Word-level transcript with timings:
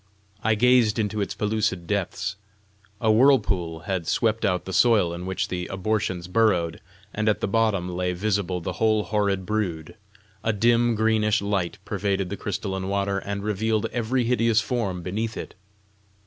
I 0.43 0.55
gazed 0.55 0.97
into 0.97 1.21
its 1.21 1.35
pellucid 1.35 1.85
depths. 1.85 2.35
A 2.99 3.11
whirlpool 3.11 3.81
had 3.81 4.07
swept 4.07 4.43
out 4.45 4.65
the 4.65 4.73
soil 4.73 5.13
in 5.13 5.27
which 5.27 5.47
the 5.49 5.67
abortions 5.67 6.27
burrowed, 6.27 6.81
and 7.13 7.29
at 7.29 7.39
the 7.39 7.47
bottom 7.47 7.87
lay 7.87 8.13
visible 8.13 8.61
the 8.61 8.73
whole 8.81 9.03
horrid 9.03 9.45
brood: 9.45 9.93
a 10.43 10.53
dim 10.53 10.95
greenish 10.95 11.39
light 11.39 11.77
pervaded 11.85 12.31
the 12.31 12.35
crystalline 12.37 12.87
water, 12.87 13.19
and 13.19 13.43
revealed 13.43 13.85
every 13.93 14.23
hideous 14.23 14.59
form 14.59 15.03
beneath 15.03 15.37
it. 15.37 15.53